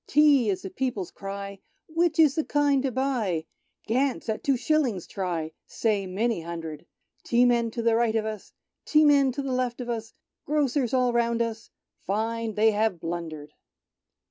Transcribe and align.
Tea 0.07 0.49
is 0.49 0.63
the 0.63 0.71
people's 0.71 1.11
cry. 1.11 1.59
Which 1.87 2.17
is 2.17 2.33
the 2.33 2.43
kind 2.43 2.81
to 2.81 2.91
buy? 2.91 3.45
Gant's 3.85 4.29
at 4.29 4.43
Two 4.43 4.57
Shillings 4.57 5.05
try, 5.05 5.51
Say 5.67 6.07
many 6.07 6.41
hundred! 6.41 6.87
Tea 7.23 7.45
men 7.45 7.69
to 7.69 7.83
right 7.83 8.15
of 8.15 8.25
us, 8.25 8.51
Te.i 8.83 9.03
men'to 9.05 9.43
left 9.43 9.79
of 9.79 9.89
us. 9.89 10.15
Grocers 10.47 10.95
all 10.95 11.13
round 11.13 11.43
us, 11.43 11.69
Find 11.99 12.55
they 12.55 12.71
have 12.71 12.99
blundered." 12.99 13.53